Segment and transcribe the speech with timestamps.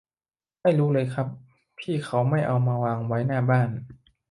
[0.61, 1.27] ไม่รู้เลยครับ
[1.77, 3.69] พี่เขาให้เอามาวางไว้หน้าบ้าน